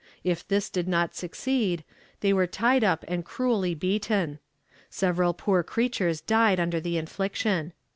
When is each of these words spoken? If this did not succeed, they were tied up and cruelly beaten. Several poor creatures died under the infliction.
If 0.23 0.47
this 0.47 0.71
did 0.71 0.87
not 0.87 1.13
succeed, 1.13 1.83
they 2.21 2.33
were 2.33 2.47
tied 2.47 2.83
up 2.83 3.05
and 3.07 3.23
cruelly 3.23 3.75
beaten. 3.75 4.39
Several 4.89 5.31
poor 5.35 5.61
creatures 5.61 6.21
died 6.21 6.59
under 6.59 6.79
the 6.79 6.97
infliction. 6.97 7.71